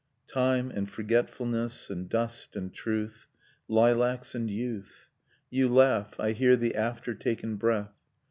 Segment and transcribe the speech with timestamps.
[0.33, 3.27] Time, and forgetfulness, and dust and truth,
[3.67, 5.11] Lilacs and youth.
[5.51, 7.93] You laugh, I hear the after taken breath.